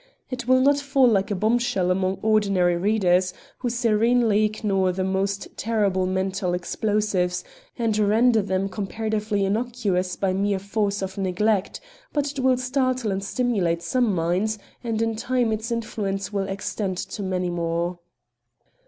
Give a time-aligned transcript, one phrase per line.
[0.31, 5.49] It will not fall like a bombshell among ordinary readers, who serenely ignore the most
[5.57, 7.43] terrible mental explosives,
[7.77, 11.81] and render them comparatively innocuous by mere force of neglect;
[12.13, 16.97] but it will startle and stimulate some minds, and in time its influence will extend
[16.97, 17.99] to many more.